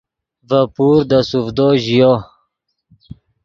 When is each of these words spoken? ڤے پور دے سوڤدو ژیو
ڤے 0.47 0.59
پور 0.73 0.97
دے 1.09 1.19
سوڤدو 1.29 1.67
ژیو 1.83 2.13